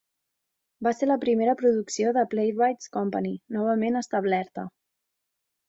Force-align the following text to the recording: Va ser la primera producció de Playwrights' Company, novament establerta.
Va 0.87 0.93
ser 0.99 1.09
la 1.09 1.17
primera 1.25 1.55
producció 1.59 2.15
de 2.17 2.25
Playwrights' 2.33 2.91
Company, 2.97 3.37
novament 3.61 4.03
establerta. 4.03 4.67